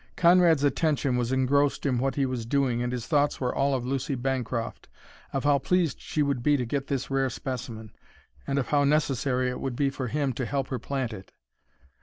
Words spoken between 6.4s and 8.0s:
be to get this rare specimen,